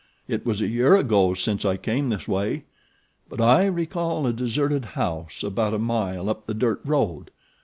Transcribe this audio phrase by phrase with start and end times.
[0.27, 2.63] It was a year ago since I came this way;
[3.29, 7.29] but I recall a deserted house about a mile up the dirt road.